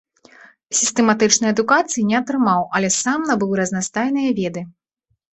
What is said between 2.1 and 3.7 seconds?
не атрымаў, але сам набыў